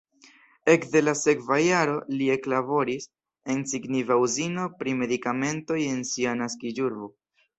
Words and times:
Ekde 0.71 1.01
la 1.01 1.13
sekva 1.17 1.57
jaro 1.63 1.97
li 2.21 2.29
eklaboris 2.35 3.05
en 3.55 3.61
signifa 3.73 4.17
uzino 4.23 4.65
pri 4.79 4.97
medikamentoj 5.03 5.79
en 5.91 6.01
sia 6.13 6.33
naskiĝurbo. 6.43 7.11